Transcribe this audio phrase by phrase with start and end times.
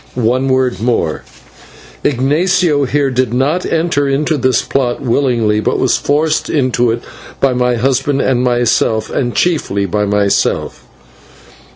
[0.15, 1.21] One word more:
[2.03, 7.03] Ignatio here did not enter into this plot willingly, but was forced into it
[7.39, 10.87] by my husband and myself, and chiefly by myself."